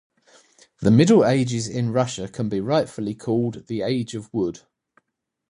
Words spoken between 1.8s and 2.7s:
Russia can be